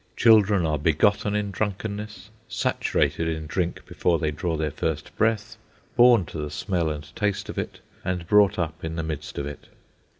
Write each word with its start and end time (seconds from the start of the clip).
Children 0.17 0.65
are 0.65 0.79
begotten 0.79 1.35
in 1.35 1.51
drunkenness, 1.51 2.31
saturated 2.47 3.27
in 3.27 3.45
drink 3.45 3.85
before 3.85 4.17
they 4.17 4.31
draw 4.31 4.57
their 4.57 4.71
first 4.71 5.15
breath, 5.15 5.57
born 5.95 6.25
to 6.25 6.39
the 6.39 6.49
smell 6.49 6.89
and 6.89 7.15
taste 7.15 7.49
of 7.49 7.59
it, 7.59 7.81
and 8.03 8.25
brought 8.27 8.57
up 8.57 8.83
in 8.83 8.95
the 8.95 9.03
midst 9.03 9.37
of 9.37 9.45
it. 9.45 9.67